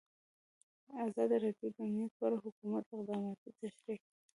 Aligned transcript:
ازادي 1.05 1.37
راډیو 1.43 1.69
د 1.73 1.77
امنیت 1.85 2.11
په 2.17 2.23
اړه 2.25 2.37
د 2.39 2.43
حکومت 2.45 2.85
اقدامات 2.95 3.37
تشریح 3.59 3.75
کړي. 4.03 4.17